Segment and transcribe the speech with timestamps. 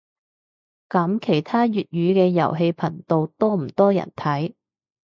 [0.89, 4.55] 噉其他粵語嘅遊戲頻道多唔多人睇